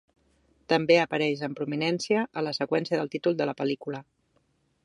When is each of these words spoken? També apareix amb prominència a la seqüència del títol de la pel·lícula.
També 0.71 0.95
apareix 1.01 1.43
amb 1.49 1.59
prominència 1.59 2.25
a 2.43 2.47
la 2.49 2.57
seqüència 2.61 3.01
del 3.03 3.15
títol 3.17 3.41
de 3.43 3.49
la 3.51 3.59
pel·lícula. 3.61 4.05